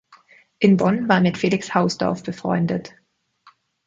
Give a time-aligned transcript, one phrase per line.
[0.57, 2.95] In Bonn war er mit Felix Hausdorff befreundet.